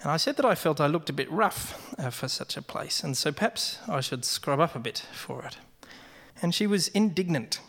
And 0.02 0.10
I 0.10 0.18
said 0.18 0.38
that 0.38 0.46
I 0.46 0.56
felt 0.56 0.82
I 0.82 0.88
looked 0.88 1.12
a 1.12 1.14
bit 1.14 1.32
rough 1.32 1.94
uh, 2.00 2.10
for 2.10 2.28
such 2.28 2.58
a 2.58 2.64
place, 2.64 3.04
and 3.04 3.16
so 3.16 3.32
perhaps 3.32 3.78
I 3.88 4.02
should 4.02 4.26
scrub 4.26 4.60
up 4.60 4.74
a 4.76 4.80
bit 4.80 5.06
for 5.14 5.46
it. 5.46 5.58
And 6.42 6.56
she 6.56 6.66
was 6.66 6.88
indignant. 6.88 7.60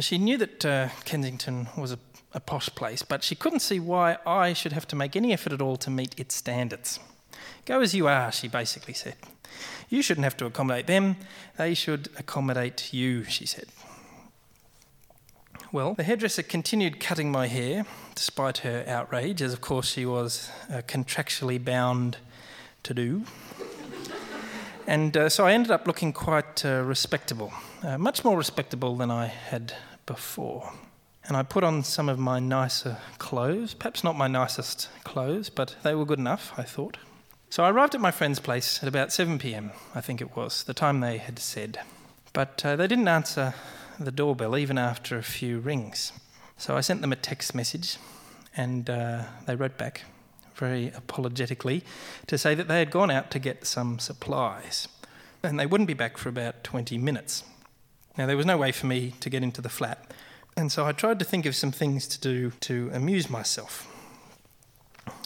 She 0.00 0.18
knew 0.18 0.36
that 0.36 0.66
uh, 0.66 0.88
Kensington 1.06 1.68
was 1.78 1.92
a, 1.92 1.98
a 2.34 2.40
posh 2.40 2.68
place, 2.74 3.00
but 3.00 3.24
she 3.24 3.34
couldn't 3.34 3.60
see 3.60 3.80
why 3.80 4.18
I 4.26 4.52
should 4.52 4.72
have 4.72 4.86
to 4.88 4.96
make 4.96 5.16
any 5.16 5.32
effort 5.32 5.54
at 5.54 5.62
all 5.62 5.78
to 5.78 5.88
meet 5.88 6.14
its 6.20 6.34
standards. 6.34 7.00
Go 7.70 7.82
as 7.82 7.94
you 7.94 8.08
are, 8.08 8.32
she 8.32 8.48
basically 8.48 8.94
said. 8.94 9.14
You 9.88 10.02
shouldn't 10.02 10.24
have 10.24 10.36
to 10.38 10.46
accommodate 10.46 10.88
them, 10.88 11.14
they 11.56 11.74
should 11.74 12.08
accommodate 12.18 12.92
you, 12.92 13.22
she 13.22 13.46
said. 13.46 13.66
Well, 15.70 15.94
the 15.94 16.02
hairdresser 16.02 16.42
continued 16.42 16.98
cutting 16.98 17.30
my 17.30 17.46
hair, 17.46 17.86
despite 18.16 18.58
her 18.58 18.82
outrage, 18.88 19.40
as 19.40 19.52
of 19.52 19.60
course 19.60 19.86
she 19.86 20.04
was 20.04 20.50
uh, 20.68 20.82
contractually 20.88 21.64
bound 21.64 22.16
to 22.82 22.92
do. 22.92 23.22
And 24.88 25.16
uh, 25.16 25.28
so 25.28 25.46
I 25.46 25.52
ended 25.52 25.70
up 25.70 25.86
looking 25.86 26.12
quite 26.12 26.64
uh, 26.64 26.82
respectable, 26.82 27.52
uh, 27.84 27.98
much 27.98 28.24
more 28.24 28.36
respectable 28.36 28.96
than 28.96 29.12
I 29.12 29.26
had 29.26 29.74
before. 30.06 30.72
And 31.28 31.36
I 31.36 31.44
put 31.44 31.62
on 31.62 31.84
some 31.84 32.08
of 32.08 32.18
my 32.18 32.40
nicer 32.40 32.96
clothes, 33.18 33.74
perhaps 33.74 34.02
not 34.02 34.16
my 34.16 34.26
nicest 34.26 34.88
clothes, 35.04 35.50
but 35.50 35.76
they 35.84 35.94
were 35.94 36.04
good 36.04 36.18
enough, 36.18 36.52
I 36.56 36.64
thought. 36.64 36.96
So 37.50 37.64
I 37.64 37.70
arrived 37.70 37.96
at 37.96 38.00
my 38.00 38.12
friend's 38.12 38.38
place 38.38 38.80
at 38.80 38.88
about 38.88 39.12
7 39.12 39.36
pm, 39.40 39.72
I 39.92 40.00
think 40.00 40.20
it 40.20 40.36
was, 40.36 40.62
the 40.62 40.72
time 40.72 41.00
they 41.00 41.18
had 41.18 41.40
said. 41.40 41.80
But 42.32 42.64
uh, 42.64 42.76
they 42.76 42.86
didn't 42.86 43.08
answer 43.08 43.54
the 43.98 44.12
doorbell 44.12 44.56
even 44.56 44.78
after 44.78 45.18
a 45.18 45.22
few 45.24 45.58
rings. 45.58 46.12
So 46.56 46.76
I 46.76 46.80
sent 46.80 47.00
them 47.00 47.10
a 47.10 47.16
text 47.16 47.52
message 47.52 47.96
and 48.56 48.88
uh, 48.88 49.24
they 49.46 49.56
wrote 49.56 49.76
back 49.76 50.02
very 50.54 50.92
apologetically 50.94 51.82
to 52.28 52.38
say 52.38 52.54
that 52.54 52.68
they 52.68 52.78
had 52.78 52.92
gone 52.92 53.10
out 53.10 53.32
to 53.32 53.40
get 53.40 53.66
some 53.66 53.98
supplies 53.98 54.86
and 55.42 55.58
they 55.58 55.66
wouldn't 55.66 55.88
be 55.88 55.94
back 55.94 56.18
for 56.18 56.28
about 56.28 56.62
20 56.62 56.98
minutes. 56.98 57.42
Now, 58.16 58.26
there 58.26 58.36
was 58.36 58.46
no 58.46 58.58
way 58.58 58.70
for 58.70 58.86
me 58.86 59.14
to 59.18 59.28
get 59.28 59.42
into 59.42 59.60
the 59.60 59.68
flat, 59.68 60.12
and 60.56 60.70
so 60.70 60.86
I 60.86 60.92
tried 60.92 61.18
to 61.18 61.24
think 61.24 61.46
of 61.46 61.56
some 61.56 61.72
things 61.72 62.06
to 62.08 62.20
do 62.20 62.52
to 62.60 62.90
amuse 62.92 63.30
myself. 63.30 63.88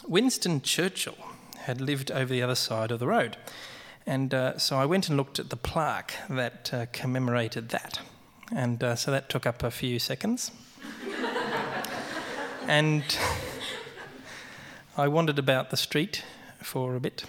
Winston 0.07 0.61
Churchill 0.61 1.17
had 1.65 1.81
lived 1.81 2.11
over 2.11 2.33
the 2.33 2.41
other 2.41 2.55
side 2.55 2.91
of 2.91 2.99
the 2.99 3.07
road, 3.07 3.37
and 4.05 4.33
uh, 4.33 4.57
so 4.57 4.77
I 4.77 4.85
went 4.85 5.07
and 5.09 5.17
looked 5.17 5.39
at 5.39 5.49
the 5.49 5.57
plaque 5.57 6.13
that 6.29 6.73
uh, 6.73 6.85
commemorated 6.91 7.69
that, 7.69 7.99
and 8.53 8.83
uh, 8.83 8.95
so 8.95 9.11
that 9.11 9.29
took 9.29 9.45
up 9.45 9.63
a 9.63 9.71
few 9.71 9.99
seconds. 9.99 10.51
and 12.67 13.03
I 14.97 15.07
wandered 15.07 15.39
about 15.39 15.71
the 15.71 15.77
street 15.77 16.23
for 16.61 16.95
a 16.95 16.99
bit. 16.99 17.25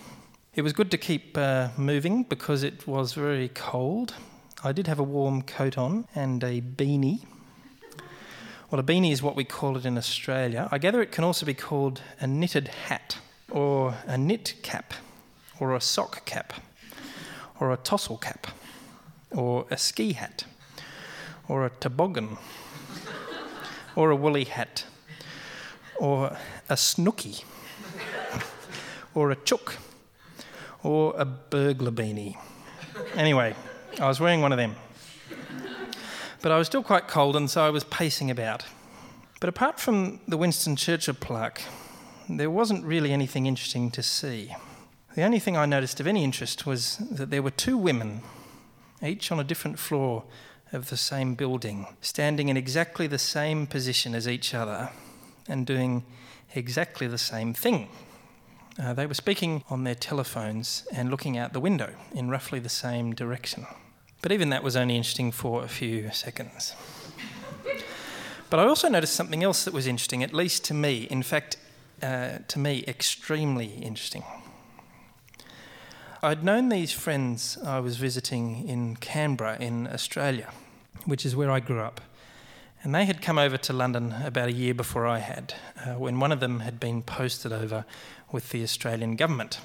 It 0.54 0.62
was 0.62 0.72
good 0.72 0.90
to 0.90 0.98
keep 0.98 1.36
uh, 1.36 1.68
moving 1.76 2.22
because 2.22 2.62
it 2.62 2.86
was 2.86 3.12
very 3.12 3.48
cold. 3.48 4.14
I 4.64 4.72
did 4.72 4.86
have 4.86 4.98
a 4.98 5.02
warm 5.02 5.42
coat 5.42 5.76
on 5.76 6.06
and 6.14 6.42
a 6.42 6.60
beanie. 6.60 7.24
Well, 8.70 8.80
a 8.80 8.82
beanie 8.82 9.12
is 9.12 9.22
what 9.22 9.36
we 9.36 9.44
call 9.44 9.76
it 9.76 9.84
in 9.84 9.98
Australia. 9.98 10.68
I 10.72 10.78
gather 10.78 11.02
it 11.02 11.12
can 11.12 11.24
also 11.24 11.44
be 11.44 11.54
called 11.54 12.00
a 12.20 12.26
knitted 12.26 12.68
hat, 12.68 13.18
or 13.50 13.96
a 14.06 14.18
knit 14.18 14.54
cap, 14.62 14.94
or 15.60 15.74
a 15.74 15.80
sock 15.80 16.24
cap, 16.24 16.52
or 17.60 17.72
a 17.72 17.76
tossle 17.76 18.20
cap, 18.20 18.46
or 19.30 19.66
a 19.70 19.76
ski 19.76 20.12
hat, 20.12 20.44
or 21.48 21.64
a 21.66 21.70
toboggan, 21.70 22.36
or 23.94 24.10
a 24.10 24.16
woolly 24.16 24.44
hat, 24.44 24.84
or 25.98 26.36
a 26.68 26.76
snooky 26.76 27.44
or 29.16 29.30
a 29.30 29.36
chook 29.36 29.78
or 30.82 31.14
a 31.16 31.24
burglar 31.24 31.90
beanie. 31.90 32.36
Anyway, 33.14 33.54
I 33.98 34.06
was 34.06 34.20
wearing 34.20 34.42
one 34.42 34.52
of 34.52 34.58
them. 34.58 34.76
But 36.42 36.52
I 36.52 36.58
was 36.58 36.68
still 36.68 36.82
quite 36.82 37.08
cold 37.08 37.34
and 37.34 37.50
so 37.50 37.66
I 37.66 37.70
was 37.70 37.82
pacing 37.82 38.30
about. 38.30 38.64
But 39.40 39.48
apart 39.48 39.80
from 39.80 40.20
the 40.28 40.36
Winston 40.36 40.76
Churchill 40.76 41.14
plaque, 41.14 41.62
there 42.28 42.50
wasn't 42.50 42.84
really 42.84 43.12
anything 43.12 43.46
interesting 43.46 43.90
to 43.92 44.02
see. 44.02 44.54
The 45.14 45.22
only 45.22 45.38
thing 45.38 45.56
I 45.56 45.66
noticed 45.66 46.00
of 46.00 46.06
any 46.06 46.24
interest 46.24 46.66
was 46.66 46.98
that 47.10 47.30
there 47.30 47.42
were 47.42 47.50
two 47.50 47.78
women, 47.78 48.22
each 49.02 49.32
on 49.32 49.40
a 49.40 49.44
different 49.44 49.78
floor 49.78 50.24
of 50.72 50.90
the 50.90 50.96
same 50.96 51.34
building, 51.34 51.86
standing 52.00 52.48
in 52.48 52.56
exactly 52.56 53.06
the 53.06 53.18
same 53.18 53.66
position 53.66 54.14
as 54.14 54.28
each 54.28 54.54
other 54.54 54.90
and 55.48 55.66
doing 55.66 56.04
exactly 56.54 57.06
the 57.06 57.18
same 57.18 57.54
thing. 57.54 57.88
Uh, 58.78 58.92
they 58.92 59.06
were 59.06 59.14
speaking 59.14 59.64
on 59.70 59.84
their 59.84 59.94
telephones 59.94 60.86
and 60.92 61.10
looking 61.10 61.38
out 61.38 61.52
the 61.52 61.60
window 61.60 61.94
in 62.12 62.28
roughly 62.28 62.58
the 62.58 62.68
same 62.68 63.14
direction. 63.14 63.66
But 64.20 64.32
even 64.32 64.50
that 64.50 64.62
was 64.62 64.76
only 64.76 64.96
interesting 64.96 65.32
for 65.32 65.62
a 65.62 65.68
few 65.68 66.10
seconds. 66.12 66.74
but 68.50 68.60
I 68.60 68.66
also 68.66 68.88
noticed 68.88 69.14
something 69.14 69.42
else 69.42 69.64
that 69.64 69.72
was 69.72 69.86
interesting, 69.86 70.22
at 70.22 70.34
least 70.34 70.64
to 70.64 70.74
me, 70.74 71.04
in 71.04 71.22
fact, 71.22 71.56
uh, 72.02 72.38
to 72.48 72.58
me, 72.58 72.84
extremely 72.86 73.66
interesting. 73.66 74.24
I'd 76.22 76.42
known 76.42 76.68
these 76.68 76.92
friends 76.92 77.58
I 77.64 77.78
was 77.80 77.98
visiting 77.98 78.68
in 78.68 78.96
Canberra, 78.96 79.58
in 79.60 79.86
Australia, 79.86 80.50
which 81.04 81.24
is 81.26 81.36
where 81.36 81.50
I 81.50 81.60
grew 81.60 81.80
up. 81.80 82.00
And 82.82 82.94
they 82.94 83.04
had 83.04 83.20
come 83.20 83.38
over 83.38 83.56
to 83.56 83.72
London 83.72 84.14
about 84.24 84.48
a 84.48 84.52
year 84.52 84.74
before 84.74 85.06
I 85.06 85.18
had, 85.18 85.54
uh, 85.84 85.94
when 85.94 86.20
one 86.20 86.32
of 86.32 86.40
them 86.40 86.60
had 86.60 86.78
been 86.78 87.02
posted 87.02 87.52
over 87.52 87.84
with 88.32 88.50
the 88.50 88.62
Australian 88.62 89.16
government. 89.16 89.60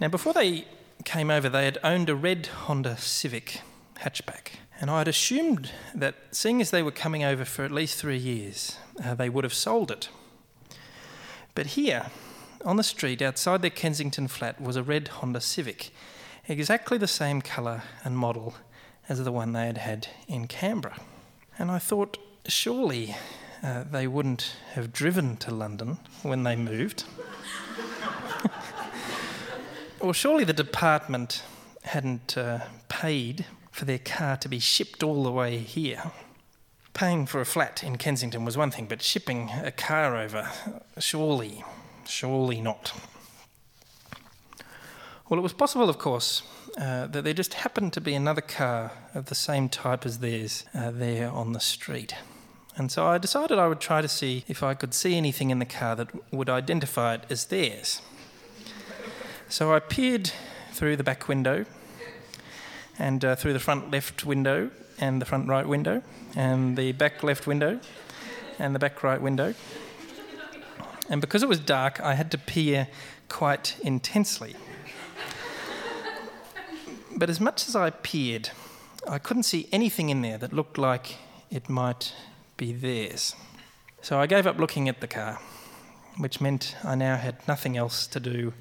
Now, 0.00 0.08
before 0.08 0.32
they 0.32 0.66
came 1.04 1.30
over, 1.30 1.48
they 1.48 1.64
had 1.64 1.78
owned 1.84 2.08
a 2.08 2.14
red 2.14 2.46
Honda 2.46 2.96
Civic 2.96 3.60
hatchback. 4.00 4.52
And 4.80 4.90
I 4.90 4.98
had 4.98 5.08
assumed 5.08 5.70
that, 5.94 6.14
seeing 6.30 6.60
as 6.60 6.70
they 6.70 6.82
were 6.82 6.90
coming 6.90 7.22
over 7.24 7.44
for 7.44 7.64
at 7.64 7.70
least 7.70 7.98
three 7.98 8.18
years, 8.18 8.76
uh, 9.04 9.14
they 9.14 9.28
would 9.28 9.44
have 9.44 9.54
sold 9.54 9.90
it. 9.90 10.08
But 11.54 11.66
here, 11.66 12.06
on 12.64 12.76
the 12.76 12.82
street 12.82 13.22
outside 13.22 13.62
their 13.62 13.70
Kensington 13.70 14.28
flat, 14.28 14.60
was 14.60 14.76
a 14.76 14.82
red 14.82 15.08
Honda 15.08 15.40
Civic, 15.40 15.90
exactly 16.48 16.98
the 16.98 17.06
same 17.06 17.40
colour 17.40 17.82
and 18.02 18.18
model 18.18 18.54
as 19.08 19.22
the 19.22 19.32
one 19.32 19.52
they 19.52 19.66
had 19.66 19.78
had 19.78 20.08
in 20.26 20.46
Canberra. 20.46 20.98
And 21.58 21.70
I 21.70 21.78
thought, 21.78 22.18
surely 22.46 23.14
uh, 23.62 23.84
they 23.84 24.06
wouldn't 24.06 24.56
have 24.72 24.92
driven 24.92 25.36
to 25.38 25.54
London 25.54 25.98
when 26.22 26.42
they 26.42 26.56
moved. 26.56 27.04
or 30.00 30.12
surely 30.12 30.44
the 30.44 30.52
department 30.52 31.42
hadn't 31.84 32.36
uh, 32.36 32.60
paid 32.88 33.46
for 33.70 33.84
their 33.84 33.98
car 33.98 34.36
to 34.38 34.48
be 34.48 34.58
shipped 34.58 35.02
all 35.02 35.22
the 35.22 35.30
way 35.30 35.58
here. 35.58 36.12
Paying 36.94 37.26
for 37.26 37.40
a 37.40 37.44
flat 37.44 37.82
in 37.82 37.98
Kensington 37.98 38.44
was 38.44 38.56
one 38.56 38.70
thing, 38.70 38.86
but 38.86 39.02
shipping 39.02 39.50
a 39.64 39.72
car 39.72 40.16
over, 40.16 40.48
surely, 40.98 41.64
surely 42.06 42.60
not. 42.60 42.92
Well, 45.28 45.40
it 45.40 45.42
was 45.42 45.52
possible, 45.52 45.90
of 45.90 45.98
course, 45.98 46.44
uh, 46.78 47.08
that 47.08 47.24
there 47.24 47.34
just 47.34 47.54
happened 47.54 47.92
to 47.94 48.00
be 48.00 48.14
another 48.14 48.40
car 48.40 48.92
of 49.12 49.26
the 49.26 49.34
same 49.34 49.68
type 49.68 50.06
as 50.06 50.20
theirs 50.20 50.66
uh, 50.72 50.92
there 50.92 51.28
on 51.30 51.52
the 51.52 51.58
street. 51.58 52.14
And 52.76 52.92
so 52.92 53.04
I 53.06 53.18
decided 53.18 53.58
I 53.58 53.66
would 53.66 53.80
try 53.80 54.00
to 54.00 54.08
see 54.08 54.44
if 54.46 54.62
I 54.62 54.74
could 54.74 54.94
see 54.94 55.16
anything 55.16 55.50
in 55.50 55.58
the 55.58 55.66
car 55.66 55.96
that 55.96 56.32
would 56.32 56.48
identify 56.48 57.14
it 57.14 57.24
as 57.28 57.46
theirs. 57.46 58.02
So 59.48 59.74
I 59.74 59.80
peered 59.80 60.30
through 60.70 60.94
the 60.94 61.04
back 61.04 61.26
window 61.26 61.64
and 63.00 63.24
uh, 63.24 63.34
through 63.34 63.52
the 63.52 63.58
front 63.58 63.90
left 63.90 64.24
window 64.24 64.70
and 65.04 65.20
the 65.20 65.26
front 65.26 65.46
right 65.48 65.68
window 65.68 66.02
and 66.34 66.76
the 66.78 66.92
back 66.92 67.22
left 67.22 67.46
window 67.46 67.78
and 68.58 68.74
the 68.74 68.78
back 68.78 69.02
right 69.02 69.20
window. 69.20 69.54
And 71.10 71.20
because 71.20 71.42
it 71.42 71.48
was 71.48 71.60
dark, 71.60 72.00
I 72.00 72.14
had 72.14 72.30
to 72.30 72.38
peer 72.38 72.88
quite 73.28 73.76
intensely. 73.82 74.56
But 77.16 77.28
as 77.28 77.38
much 77.38 77.68
as 77.68 77.76
I 77.76 77.90
peered, 77.90 78.48
I 79.06 79.18
couldn't 79.18 79.42
see 79.42 79.68
anything 79.70 80.08
in 80.08 80.22
there 80.22 80.38
that 80.38 80.52
looked 80.52 80.78
like 80.78 81.16
it 81.50 81.68
might 81.68 82.14
be 82.56 82.72
theirs. 82.72 83.36
So 84.00 84.18
I 84.18 84.26
gave 84.26 84.46
up 84.46 84.58
looking 84.58 84.88
at 84.88 85.00
the 85.00 85.06
car, 85.06 85.38
which 86.16 86.40
meant 86.40 86.76
I 86.82 86.94
now 86.94 87.16
had 87.16 87.46
nothing 87.46 87.76
else 87.76 88.06
to 88.08 88.20
do 88.20 88.54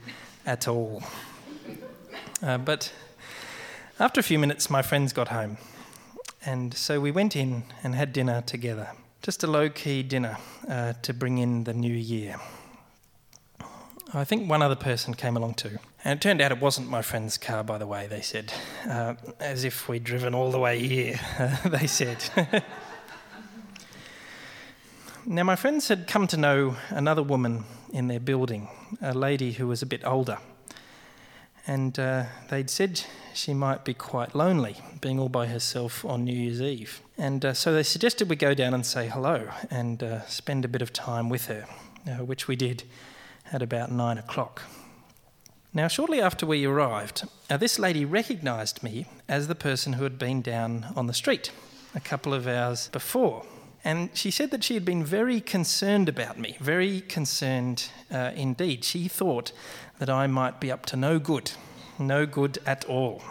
at 0.46 0.68
all. 0.68 1.04
Uh, 2.42 2.58
but 2.58 2.92
after 4.00 4.20
a 4.20 4.24
few 4.24 4.38
minutes, 4.38 4.70
my 4.70 4.82
friends 4.82 5.14
got 5.14 5.30
home, 5.30 5.58
and 6.46 6.74
so 6.74 7.00
we 7.00 7.12
went 7.12 7.36
in 7.36 7.64
and 7.84 7.96
had 7.96 8.14
dinner 8.14 8.42
together. 8.42 8.90
Just 9.22 9.44
a 9.44 9.48
low 9.48 9.70
key 9.70 10.04
dinner 10.04 10.38
uh, 10.68 10.94
to 11.02 11.14
bring 11.14 11.38
in 11.38 11.64
the 11.64 11.74
new 11.74 11.94
year. 11.94 12.38
I 14.14 14.26
think 14.26 14.50
one 14.50 14.62
other 14.62 14.76
person 14.76 15.14
came 15.14 15.38
along 15.38 15.56
too. 15.56 15.80
And 16.04 16.20
it 16.20 16.22
turned 16.22 16.42
out 16.42 16.52
it 16.52 16.62
wasn't 16.62 16.90
my 16.90 17.02
friend's 17.02 17.38
car, 17.38 17.64
by 17.64 17.78
the 17.78 17.88
way, 17.88 18.06
they 18.08 18.22
said. 18.22 18.54
Uh, 18.88 19.16
as 19.40 19.64
if 19.64 19.88
we'd 19.88 20.04
driven 20.04 20.36
all 20.36 20.52
the 20.52 20.60
way 20.60 20.86
here, 20.86 21.20
uh, 21.40 21.56
they 21.70 21.88
said. 21.88 22.24
now, 25.26 25.44
my 25.44 25.56
friends 25.56 25.88
had 25.88 26.08
come 26.08 26.28
to 26.28 26.38
know 26.38 26.76
another 26.90 27.24
woman 27.24 27.64
in 27.92 28.08
their 28.08 28.20
building, 28.20 28.68
a 29.02 29.14
lady 29.14 29.54
who 29.54 29.68
was 29.68 29.82
a 29.82 29.86
bit 29.86 30.02
older. 30.06 30.38
And 31.66 31.98
uh, 31.98 32.26
they'd 32.50 32.70
said 32.70 33.06
she 33.34 33.54
might 33.54 33.84
be 33.84 33.93
quite 33.93 34.36
lonely, 34.36 34.78
being 35.02 35.19
all 35.19 35.30
by 35.30 35.48
herself 35.48 36.06
on 36.06 36.24
New 36.24 36.36
Year's 36.36 36.62
Eve. 36.62 37.02
And 37.17 37.43
uh, 37.43 37.54
so 37.54 37.74
they 37.74 37.84
suggested 37.84 38.30
we 38.30 38.36
go 38.36 38.54
down 38.54 38.74
and 38.74 38.86
say 38.86 39.08
hello 39.08 39.50
and 39.69 40.02
uh, 40.02 40.26
spend 40.28 40.65
a 40.65 40.67
bit 40.67 40.82
of 40.82 40.93
time 40.93 41.30
with 41.30 41.48
her, 41.48 41.65
uh, 42.08 42.24
which 42.26 42.48
we 42.48 42.56
did 42.56 42.84
at 43.52 43.62
about 43.62 43.91
nine 43.91 44.17
o'clock. 44.17 44.63
Now, 45.74 45.88
shortly 45.88 46.22
after 46.22 46.46
we 46.46 46.65
arrived, 46.65 47.24
uh, 47.50 47.58
this 47.58 47.80
lady 47.80 48.06
recognised 48.06 48.84
me 48.84 49.08
as 49.28 49.48
the 49.48 49.56
person 49.56 49.93
who 49.93 50.04
had 50.04 50.19
been 50.19 50.41
down 50.41 50.86
on 50.96 51.08
the 51.08 51.13
street 51.13 51.52
a 51.96 52.00
couple 52.00 52.34
of 52.34 52.48
hours 52.48 52.89
before. 52.89 53.46
And 53.84 54.10
she 54.13 54.32
said 54.32 54.52
that 54.52 54.63
she 54.63 54.76
had 54.76 54.86
been 54.86 55.04
very 55.04 55.41
concerned 55.41 56.08
about 56.08 56.39
me, 56.39 56.58
very 56.62 57.02
concerned 57.02 57.89
uh, 58.12 58.32
indeed. 58.36 58.84
She 58.84 59.08
thought 59.08 59.52
that 60.00 60.10
I 60.10 60.28
might 60.28 60.60
be 60.60 60.72
up 60.72 60.86
to 60.88 60.96
no 60.96 61.19
good, 61.19 61.52
no 62.08 62.26
good 62.26 62.60
at 62.66 62.86
all. 62.86 63.22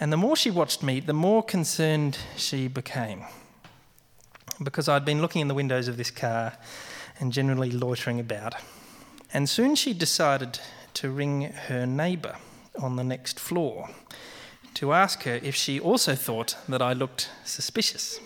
And 0.00 0.12
the 0.12 0.16
more 0.16 0.36
she 0.36 0.50
watched 0.50 0.82
me, 0.82 1.00
the 1.00 1.12
more 1.12 1.42
concerned 1.42 2.18
she 2.36 2.68
became. 2.68 3.24
because 4.62 4.88
I'd 4.88 5.04
been 5.04 5.20
looking 5.20 5.40
in 5.40 5.48
the 5.48 5.54
windows 5.54 5.88
of 5.88 5.96
this 5.96 6.10
car 6.10 6.56
and 7.18 7.32
generally 7.32 7.70
loitering 7.70 8.20
about. 8.20 8.54
And 9.32 9.48
soon 9.48 9.74
she 9.74 9.92
decided 9.92 10.60
to 10.94 11.10
ring 11.10 11.52
her 11.68 11.86
neighbour 11.86 12.36
on 12.80 12.96
the 12.96 13.04
next 13.04 13.40
floor 13.40 13.90
to 14.74 14.92
ask 14.92 15.22
her 15.22 15.40
if 15.42 15.54
she 15.54 15.78
also 15.80 16.14
thought 16.14 16.56
that 16.68 16.82
I 16.82 16.92
looked 16.92 17.30
suspicious. 17.44 18.20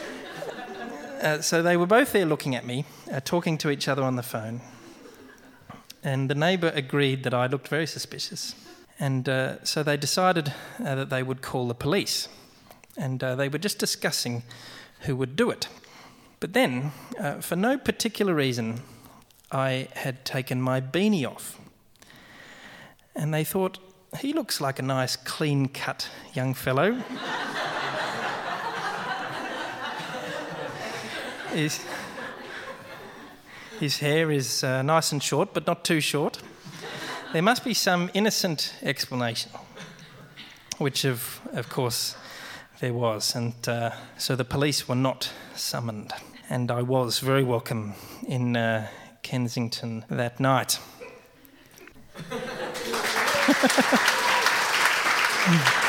uh, 1.22 1.40
so 1.40 1.62
they 1.62 1.76
were 1.76 1.86
both 1.86 2.12
there 2.12 2.26
looking 2.26 2.54
at 2.54 2.66
me, 2.66 2.84
uh, 3.12 3.20
talking 3.20 3.58
to 3.58 3.70
each 3.70 3.88
other 3.88 4.02
on 4.02 4.16
the 4.16 4.22
phone. 4.22 4.60
And 6.02 6.30
the 6.30 6.34
neighbour 6.34 6.72
agreed 6.74 7.24
that 7.24 7.34
I 7.34 7.46
looked 7.46 7.68
very 7.68 7.86
suspicious. 7.86 8.54
And 8.98 9.28
uh, 9.28 9.64
so 9.64 9.82
they 9.82 9.96
decided 9.96 10.52
uh, 10.84 10.94
that 10.94 11.10
they 11.10 11.22
would 11.22 11.42
call 11.42 11.68
the 11.68 11.74
police. 11.74 12.28
And 12.96 13.22
uh, 13.22 13.34
they 13.34 13.48
were 13.48 13.58
just 13.58 13.78
discussing 13.78 14.42
who 15.00 15.16
would 15.16 15.36
do 15.36 15.50
it. 15.50 15.68
But 16.38 16.52
then, 16.52 16.92
uh, 17.18 17.40
for 17.40 17.56
no 17.56 17.76
particular 17.76 18.34
reason, 18.34 18.80
I 19.52 19.88
had 19.94 20.24
taken 20.24 20.60
my 20.60 20.80
beanie 20.80 21.26
off. 21.26 21.58
And 23.14 23.34
they 23.34 23.44
thought, 23.44 23.78
he 24.20 24.32
looks 24.32 24.60
like 24.60 24.78
a 24.78 24.82
nice, 24.82 25.16
clean 25.16 25.68
cut 25.68 26.08
young 26.34 26.54
fellow. 26.54 27.02
his 33.80 33.98
hair 33.98 34.30
is 34.30 34.62
uh, 34.62 34.82
nice 34.82 35.10
and 35.10 35.22
short, 35.22 35.54
but 35.54 35.66
not 35.66 35.84
too 35.84 36.00
short. 36.00 36.38
There 37.32 37.40
must 37.40 37.64
be 37.64 37.72
some 37.72 38.10
innocent 38.12 38.74
explanation, 38.82 39.50
which, 40.76 41.06
of, 41.06 41.40
of 41.52 41.70
course, 41.70 42.14
there 42.80 42.92
was. 42.92 43.34
And 43.34 43.54
uh, 43.66 43.92
so 44.18 44.36
the 44.36 44.44
police 44.44 44.86
were 44.86 44.94
not 44.94 45.32
summoned. 45.54 46.12
And 46.50 46.70
I 46.70 46.82
was 46.82 47.20
very 47.20 47.42
welcome 47.42 47.94
in 48.28 48.54
uh, 48.54 48.86
Kensington 49.22 50.04
that 50.10 50.38
night. 50.38 50.78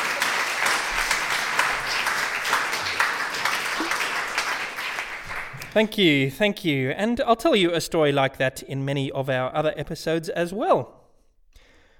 Thank 5.72 5.96
you, 5.96 6.30
thank 6.30 6.66
you. 6.66 6.90
And 6.90 7.18
I'll 7.22 7.34
tell 7.34 7.56
you 7.56 7.72
a 7.72 7.80
story 7.80 8.12
like 8.12 8.36
that 8.36 8.62
in 8.62 8.84
many 8.84 9.10
of 9.12 9.30
our 9.30 9.56
other 9.56 9.72
episodes 9.74 10.28
as 10.28 10.52
well. 10.52 11.00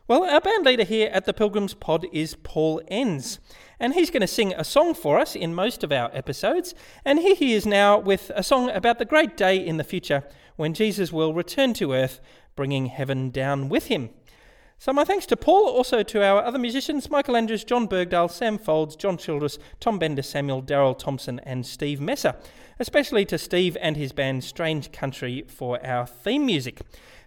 Well, 0.07 0.25
our 0.25 0.43
band 0.43 0.67
leader 0.67 0.85
here 0.85 1.09
at 1.11 1.25
the 1.25 1.33
Pilgrims 1.33 1.73
Pod 1.73 2.05
is 2.13 2.35
Paul 2.43 2.83
Enns, 2.89 3.41
and 3.81 3.95
he's 3.95 4.11
going 4.11 4.21
to 4.21 4.27
sing 4.27 4.53
a 4.53 4.63
song 4.63 4.93
for 4.93 5.19
us 5.19 5.35
in 5.35 5.55
most 5.55 5.83
of 5.83 5.91
our 5.91 6.11
episodes. 6.13 6.75
And 7.07 7.19
here 7.21 7.35
he 7.35 7.55
is 7.55 7.65
now 7.65 7.99
with 7.99 8.31
a 8.35 8.43
song 8.43 8.69
about 8.69 8.99
the 8.99 9.07
great 9.07 9.39
day 9.39 9.57
in 9.57 9.79
the 9.79 9.85
future 9.85 10.23
when 10.57 10.75
Jesus 10.75 11.11
will 11.11 11.33
return 11.33 11.73
to 11.73 11.95
earth, 11.95 12.21
bringing 12.55 12.87
heaven 12.87 13.31
down 13.31 13.71
with 13.71 13.87
him. 13.87 14.11
So, 14.83 14.93
my 14.93 15.05
thanks 15.05 15.27
to 15.27 15.37
Paul, 15.37 15.69
also 15.69 16.03
to 16.03 16.25
our 16.25 16.43
other 16.43 16.59
musicians 16.59 17.09
Michael 17.09 17.37
Andrews, 17.37 17.63
John 17.63 17.87
Bergdahl, 17.87 18.29
Sam 18.29 18.59
Folds, 18.59 18.97
John 18.97 19.17
Childress, 19.17 19.57
Tom 19.79 20.01
Bender, 20.01 20.23
Samuel, 20.23 20.61
Daryl 20.61 20.99
Thompson, 20.99 21.39
and 21.45 21.65
Steve 21.65 22.01
Messer. 22.01 22.35
Especially 22.81 23.25
to 23.27 23.39
Steve 23.39 23.77
and 23.81 23.97
his 23.97 24.11
band 24.11 24.43
Strange 24.43 24.91
Country 24.91 25.45
for 25.47 25.79
our 25.87 26.05
theme 26.05 26.45
music. 26.45 26.81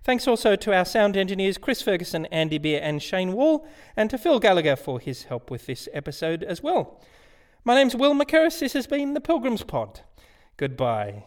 Thanks 0.03 0.27
also 0.27 0.57
to 0.57 0.75
our 0.75 0.83
sound 0.83 1.15
engineers 1.15 1.57
Chris 1.57 1.81
Ferguson, 1.81 2.25
Andy 2.25 2.57
Beer, 2.57 2.81
and 2.83 3.01
Shane 3.01 3.31
Wall, 3.31 3.65
and 3.95 4.09
to 4.09 4.17
Phil 4.17 4.39
Gallagher 4.41 4.75
for 4.75 4.99
his 4.99 5.23
help 5.23 5.49
with 5.49 5.65
this 5.65 5.87
episode 5.93 6.43
as 6.43 6.61
well. 6.61 6.99
My 7.63 7.73
name's 7.73 7.95
Will 7.95 8.15
McCarris. 8.15 8.59
This 8.59 8.73
has 8.73 8.85
been 8.85 9.13
the 9.13 9.21
Pilgrims 9.21 9.63
Pod. 9.63 10.01
Goodbye. 10.57 11.23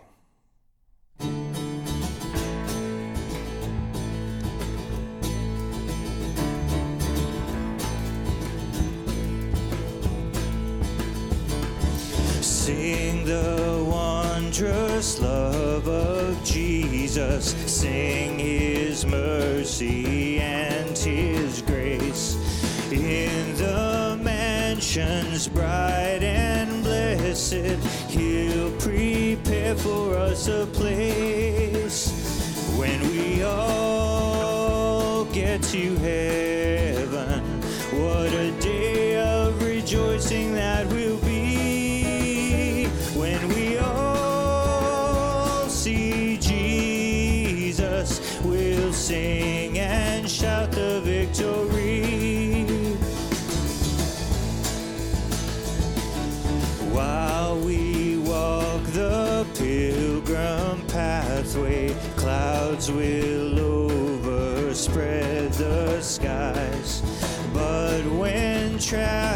Sing 12.68 13.24
the 13.24 13.82
wondrous 13.88 15.18
love 15.20 15.88
of 15.88 16.44
Jesus, 16.44 17.54
sing 17.64 18.38
his 18.38 19.06
mercy 19.06 20.38
and 20.38 20.90
his 20.90 21.62
grace. 21.62 22.36
In 22.92 23.54
the 23.56 24.20
mansions 24.22 25.48
bright 25.48 26.22
and 26.22 26.82
blessed, 26.84 27.54
he'll 28.10 28.70
prepare 28.72 29.74
for 29.74 30.14
us 30.18 30.48
a 30.48 30.66
place 30.66 32.10
when 32.76 33.00
we 33.12 33.44
all 33.44 35.24
get 35.24 35.62
to 35.62 35.96
heaven. 35.96 36.57
Sing 49.08 49.78
and 49.78 50.28
shout 50.28 50.70
the 50.70 51.00
victory. 51.00 52.66
While 56.92 57.58
we 57.60 58.18
walk 58.18 58.82
the 58.92 59.46
pilgrim 59.54 60.86
pathway, 60.88 61.94
clouds 62.16 62.92
will 62.92 63.58
overspread 63.80 65.52
the 65.54 66.02
skies. 66.02 67.00
But 67.54 68.04
when 68.04 68.78
traveling 68.78 69.27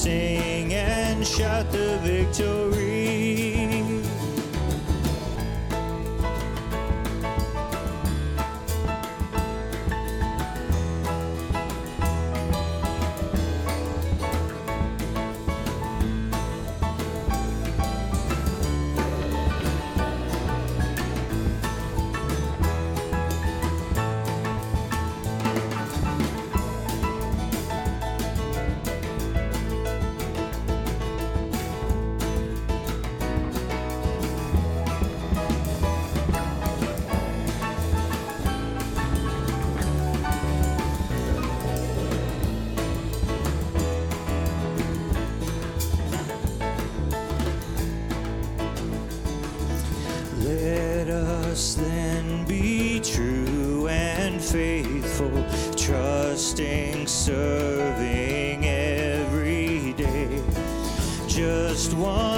sing 0.00 0.72
and 0.72 1.26
shout 1.26 1.70
the 1.72 1.98
victory. 2.02 2.79
Us 51.60 51.74
then 51.74 52.46
be 52.46 52.98
true 53.00 53.86
and 53.88 54.40
faithful, 54.42 55.44
trusting, 55.76 57.06
serving 57.06 58.64
every 58.64 59.92
day. 59.92 60.42
Just 61.28 61.92
one 61.92 62.29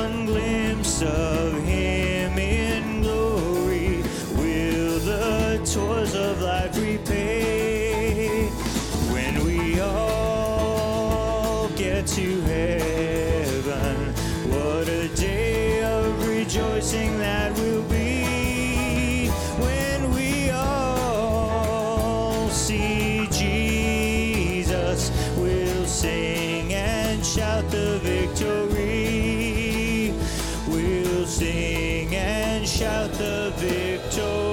the 33.09 33.52
victory. 33.57 34.52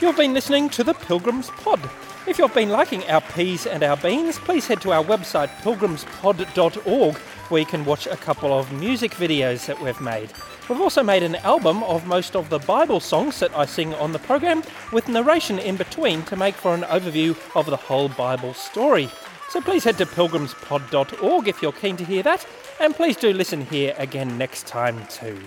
You've 0.00 0.16
been 0.16 0.34
listening 0.34 0.68
to 0.70 0.84
the 0.84 0.92
Pilgrims 0.92 1.48
Pod. 1.50 1.80
If 2.26 2.38
you've 2.38 2.54
been 2.54 2.68
liking 2.70 3.04
our 3.08 3.20
peas 3.20 3.66
and 3.66 3.82
our 3.82 3.96
beans, 3.96 4.38
please 4.38 4.66
head 4.66 4.80
to 4.82 4.92
our 4.92 5.02
website 5.02 5.48
pilgrimspod.org 5.62 7.16
where 7.16 7.60
you 7.60 7.66
can 7.66 7.84
watch 7.84 8.06
a 8.06 8.16
couple 8.16 8.52
of 8.52 8.72
music 8.72 9.12
videos 9.12 9.66
that 9.66 9.80
we've 9.80 10.00
made. 10.00 10.30
We've 10.68 10.80
also 10.80 11.02
made 11.02 11.22
an 11.22 11.36
album 11.36 11.82
of 11.82 12.06
most 12.06 12.34
of 12.34 12.48
the 12.48 12.58
Bible 12.58 12.98
songs 12.98 13.38
that 13.40 13.54
I 13.54 13.66
sing 13.66 13.92
on 13.94 14.12
the 14.12 14.18
program 14.18 14.62
with 14.92 15.08
narration 15.08 15.58
in 15.58 15.76
between 15.76 16.22
to 16.24 16.36
make 16.36 16.54
for 16.54 16.74
an 16.74 16.82
overview 16.82 17.36
of 17.54 17.66
the 17.66 17.76
whole 17.76 18.08
Bible 18.08 18.54
story. 18.54 19.10
So 19.50 19.60
please 19.60 19.84
head 19.84 19.98
to 19.98 20.06
pilgrimspod.org 20.06 21.48
if 21.48 21.60
you're 21.60 21.72
keen 21.72 21.98
to 21.98 22.04
hear 22.04 22.22
that, 22.22 22.46
and 22.80 22.94
please 22.94 23.16
do 23.18 23.34
listen 23.34 23.66
here 23.66 23.94
again 23.98 24.38
next 24.38 24.66
time 24.66 25.06
too. 25.08 25.38